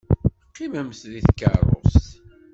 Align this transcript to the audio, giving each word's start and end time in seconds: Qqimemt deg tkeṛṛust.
Qqimemt 0.49 1.01
deg 1.11 1.23
tkeṛṛust. 1.27 2.07